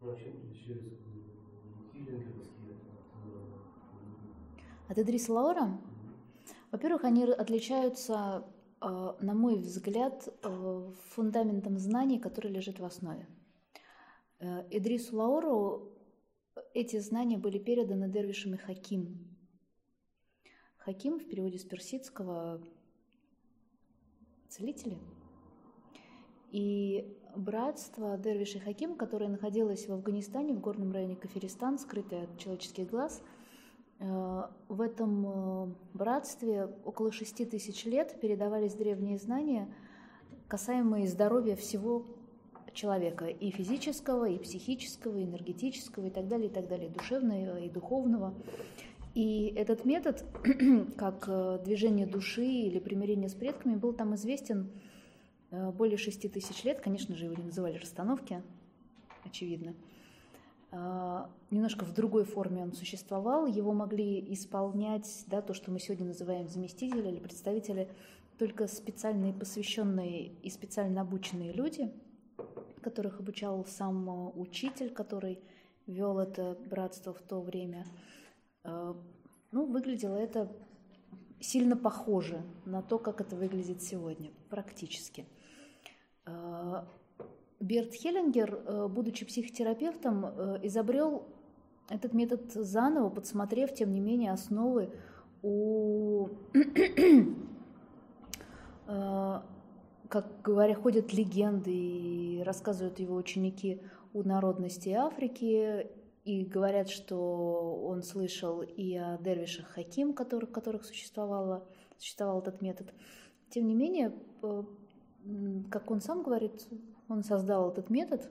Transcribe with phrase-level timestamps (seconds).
[0.00, 0.96] Чем отличается
[1.92, 2.76] хиллингеровские
[4.88, 5.80] от Идриса Лаура?
[6.70, 8.46] Во-первых, они отличаются,
[8.80, 8.86] э,
[9.20, 13.26] на мой взгляд, э, фундаментом знаний, который лежит в основе.
[14.38, 15.92] Э, Идрису Лауру
[16.74, 19.36] эти знания были переданы Дервишем и Хаким.
[20.76, 22.62] Хаким в переводе с персидского
[24.48, 24.96] целители.
[26.50, 32.38] И братство Дервиш и Хаким, которое находилось в Афганистане, в горном районе Кафиристан, скрытое от
[32.38, 33.22] человеческих глаз,
[34.00, 39.68] э, в этом э, братстве около шести тысяч лет передавались древние знания,
[40.48, 42.06] касаемые здоровья всего
[42.72, 47.68] человека, и физического, и психического, и энергетического, и так далее, и так далее, душевного и
[47.68, 48.34] духовного.
[49.14, 50.24] И этот метод,
[50.96, 54.70] как э, движение души или примирение с предками, был там известен
[55.50, 56.80] более шести тысяч лет.
[56.80, 58.42] Конечно же, его не называли расстановки,
[59.24, 59.74] очевидно.
[60.70, 63.46] А, немножко в другой форме он существовал.
[63.46, 67.88] Его могли исполнять да, то, что мы сегодня называем заместители или представители,
[68.38, 71.90] только специальные посвященные и специально обученные люди,
[72.82, 75.40] которых обучал сам э, учитель, который
[75.86, 77.86] вел это братство в то время–
[78.64, 78.94] Э,
[79.50, 80.50] ну, выглядело это
[81.40, 85.26] сильно похоже на то, как это выглядит сегодня, практически.
[87.68, 90.26] Э, Берт Хеллингер, э, будучи психотерапевтом,
[90.62, 91.26] изобрел
[91.88, 94.90] этот метод заново, подсмотрев, тем не менее, основы
[95.42, 96.28] у,
[98.86, 103.80] как говоря, ходят легенды и рассказывают его ученики
[104.12, 105.86] у народности Африки
[106.24, 111.66] и говорят, что он слышал и о дервишах Хаким, которых, которых существовало,
[111.96, 112.92] существовал этот метод.
[113.50, 114.12] Тем не менее,
[115.70, 116.66] как он сам говорит,
[117.08, 118.28] он создал этот метод,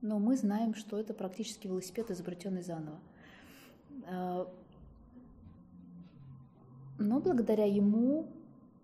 [0.00, 2.98] но мы знаем, что это практически велосипед, изобретенный заново.
[4.06, 4.48] А,
[6.98, 8.26] но благодаря ему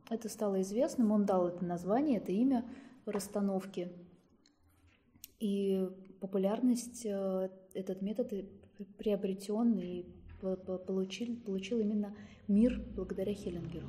[0.08, 2.64] это стало известным, он дал это название, это имя
[3.06, 3.90] расстановки.
[5.40, 5.88] И
[6.20, 8.32] популярность э, этот метод
[8.96, 10.06] приобретен и
[10.40, 12.14] получил, получил именно
[12.48, 13.86] мир благодаря Хеллингеру.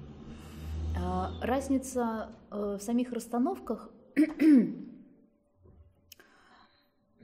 [0.98, 3.92] А, разница э, в самих расстановках.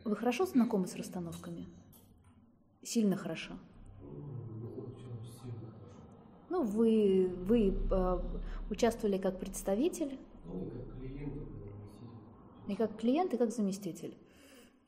[0.04, 1.68] Вы хорошо знакомы с расстановками?
[2.84, 3.54] Сильно хорошо.
[6.50, 8.20] Ну, вы, вы э,
[8.70, 10.20] участвовали как представитель.
[12.68, 14.18] и как клиент, и как заместитель.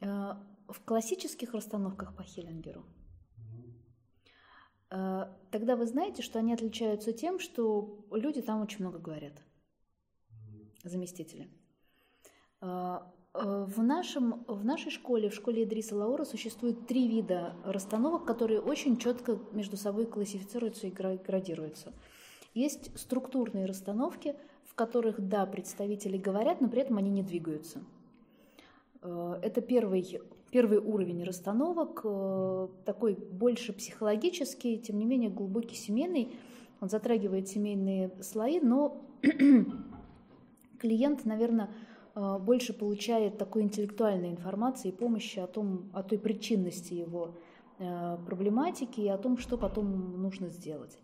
[0.01, 0.33] Э,
[0.67, 2.83] в классических расстановках по Хеллингеру,
[4.89, 9.43] э, тогда вы знаете, что они отличаются тем, что люди там очень много говорят,
[10.83, 11.49] заместители.
[12.61, 12.99] Э,
[13.33, 18.97] в, нашем, в нашей школе, в школе Идриса Лаура, существует три вида расстановок, которые очень
[18.97, 21.93] четко между собой классифицируются и градируются.
[22.53, 24.35] Есть структурные расстановки,
[24.65, 27.83] в которых, да, представители говорят, но при этом они не двигаются–
[29.03, 30.21] Э, это первый,
[30.51, 36.33] первый уровень расстановок, э, такой больше психологический, тем не менее глубокий семейный.
[36.79, 39.01] Он затрагивает семейные слои, но
[40.79, 41.69] клиент, наверное, э,
[42.15, 47.35] больше получает такой интеллектуальной информации и помощи о, том, о той причинности его
[47.77, 50.99] проблематики и о том, что потом нужно сделать.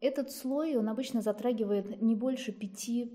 [0.00, 3.12] Этот слой, он обычно затрагивает не больше пяти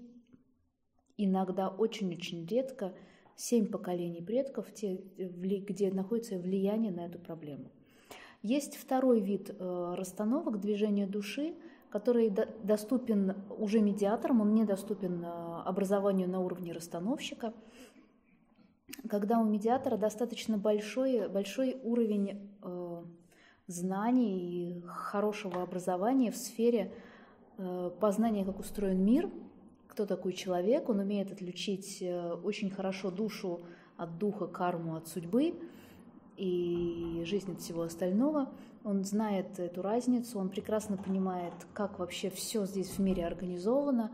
[1.18, 2.94] иногда очень-очень редко
[3.36, 7.72] семь поколений предков, те, где находится влияние на эту проблему.
[8.42, 11.53] Есть второй вид э, расстановок движения души,
[11.90, 12.34] который
[12.64, 17.54] доступен уже медиаторам, он недоступен э, образованию на уровне расстановщика,
[19.10, 23.04] когда у медиатора достаточно большой, большой уровень э,
[23.68, 26.92] знаний и хорошего образования в сфере
[28.00, 29.30] познания, как устроен мир–
[29.92, 33.60] кто такой человек, он умеет отличить э, очень хорошо душу
[33.98, 35.54] от духа, карму от судьбы
[36.38, 38.50] и жизнь от всего остального.
[38.85, 44.12] Он знает эту разницу, он прекрасно понимает, как вообще все здесь в мире организовано.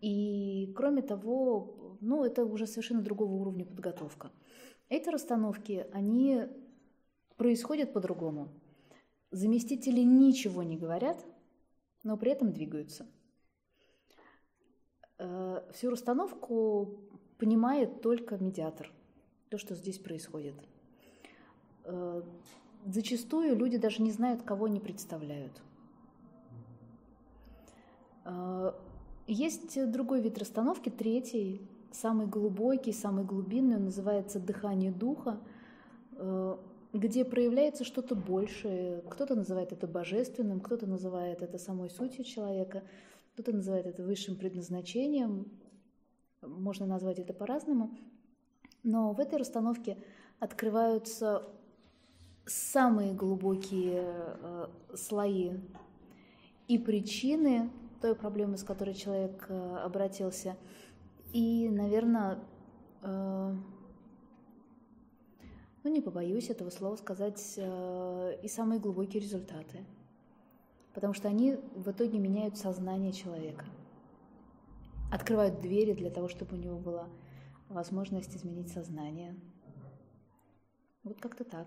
[0.00, 4.30] И кроме того, ну, это уже совершенно другого уровня подготовка.
[4.88, 6.46] Эти расстановки, они
[7.36, 8.48] происходят по-другому.
[9.30, 11.24] Заместители ничего не говорят,
[12.04, 13.06] но при этом двигаются–
[15.18, 17.00] Э, всю расстановку
[17.38, 18.90] понимает только медиатор,
[19.48, 20.54] то, что здесь происходит.
[21.84, 22.22] Э,
[22.84, 25.62] зачастую люди даже не знают, кого они представляют.
[29.26, 31.60] Э, есть другой вид расстановки, третий,
[31.92, 35.40] самый глубокий, самый глубинный, он называется «дыхание духа».
[36.12, 36.56] э,
[36.92, 39.02] где проявляется что-то большее.
[39.10, 42.84] Кто-то называет это божественным, кто-то называет это самой сутью человека,
[43.34, 45.46] кто-то называет это высшим предназначением.
[46.40, 47.90] Можно назвать это по-разному.
[48.82, 49.98] Но в этой расстановке
[50.38, 51.42] открываются
[52.46, 55.52] самые глубокие э, слои
[56.68, 60.56] и причины той проблемы, с которой человек э, обратился,
[61.32, 62.38] и, наверное,
[63.02, 63.54] э,
[65.82, 69.84] ну не побоюсь этого слова сказать, э, и самые глубокие результаты.
[70.94, 73.66] Потому что они в итоге меняют сознание человека,
[75.12, 77.08] открывают двери для того, чтобы у него была
[77.68, 79.34] возможность изменить сознание.
[81.02, 81.66] Вот как-то так.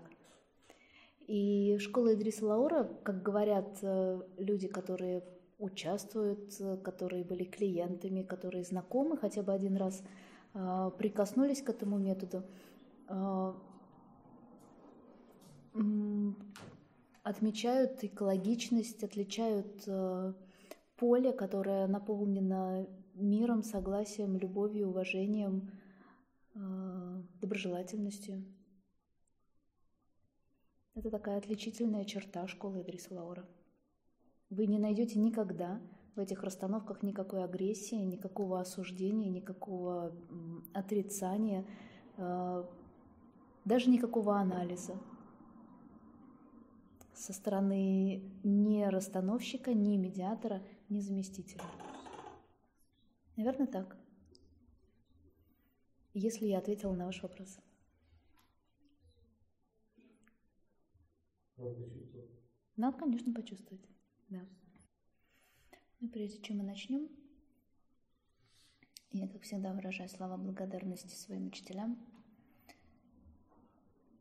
[1.28, 3.78] И школа Идриса Лаура, как говорят
[4.36, 5.22] люди, которые
[5.60, 10.02] участвуют, которые были клиентами, которые знакомы хотя бы один раз,
[10.52, 12.42] прикоснулись к этому методу,
[17.22, 20.32] отмечают экологичность, отличают э,
[20.96, 25.70] поле, которое наполнено миром, согласием, любовью, уважением,
[27.40, 28.44] доброжелательностью.
[30.94, 33.46] Это такая отличительная черта школы Идриса Лаура.
[34.50, 35.80] Вы не найдете никогда
[36.16, 40.12] в этих расстановках никакой агрессии, никакого осуждения, никакого
[40.74, 41.64] отрицания,
[42.16, 42.64] э,
[43.64, 44.98] даже никакого анализа
[47.14, 51.62] со стороны ни расстановщика, ни медиатора, ни заместителя.
[53.36, 53.96] Наверное, так.
[56.12, 57.58] Если я ответила на ваш вопрос.
[61.56, 62.30] Надо почувствовать.
[62.76, 63.99] Надо, конечно, почувствовать.
[64.30, 64.40] Да.
[66.00, 67.08] Но прежде чем мы начнем,
[69.12, 71.98] я, как всегда, выражаю слова благодарности своим учителям.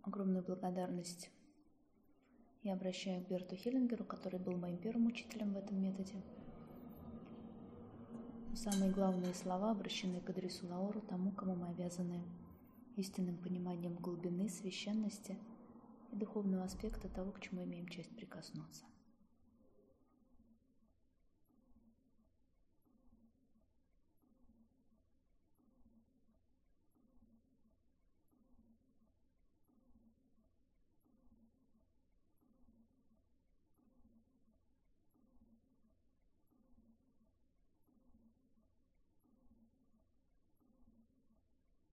[0.01, 1.29] Огромную благодарность
[2.63, 6.15] я обращаю к Берту Хиллингеру, который был моим первым учителем в этом методе.
[8.55, 12.23] Самые главные слова обращены к адресу Лаору, тому, кому мы обязаны
[12.95, 15.37] истинным пониманием глубины, священности
[16.11, 18.85] и духовного аспекта того, к чему имеем честь прикоснуться.